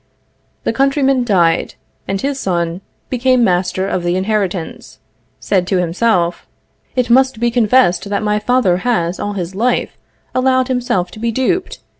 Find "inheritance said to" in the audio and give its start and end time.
4.15-5.77